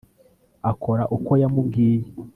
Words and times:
akora 0.71 1.03
uko 1.15 1.31
yamubwiye 1.41 2.05